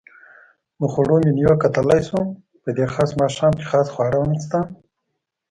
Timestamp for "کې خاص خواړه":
3.59-4.17